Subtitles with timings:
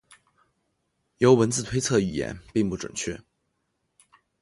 [1.19, 3.21] 由文字推测语言并不准确。